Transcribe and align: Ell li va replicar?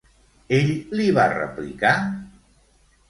Ell 0.59 0.71
li 1.01 1.05
va 1.19 1.27
replicar? 1.35 1.93